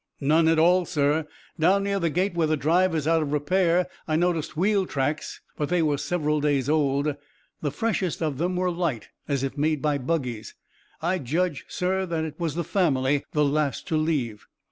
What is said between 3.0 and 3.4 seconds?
out of